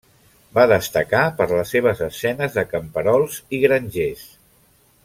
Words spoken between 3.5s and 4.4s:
i grangers.